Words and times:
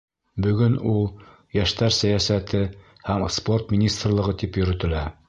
Бөгөн 0.43 0.77
ул 0.91 1.03
Йәштәр 1.57 1.95
сәйәсәте 1.97 2.63
һәм 3.11 3.29
спорт 3.37 3.75
министрлығы 3.77 4.37
тип 4.45 4.59
йөрөтөлә. 4.63 5.07